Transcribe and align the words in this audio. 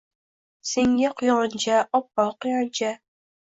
Senga 0.69 1.11
quyoncha, 1.19 1.77
oppoq 2.01 2.35
quyoncha! 2.41 2.93